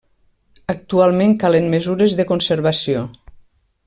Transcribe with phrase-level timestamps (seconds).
[0.73, 3.05] Actualment calen mesures de conservació.